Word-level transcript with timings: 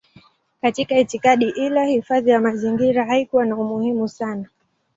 Katika 0.61 0.99
itikadi 0.99 1.49
ile 1.49 1.85
hifadhi 1.85 2.29
ya 2.29 2.39
mazingira 2.41 3.05
haikuwa 3.05 3.45
na 3.45 3.57
umuhimu 3.57 4.07
sana. 4.09 4.49